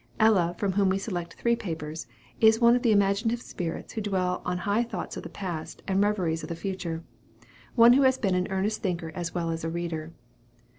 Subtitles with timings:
[0.19, 2.07] Ella, from whom we select three papers,
[2.39, 6.01] is one of the imaginative spirits who dwell on high thoughts of the past, and
[6.01, 7.03] reveries of the future
[7.75, 10.11] one who has been an earnest thinker as well as a reader.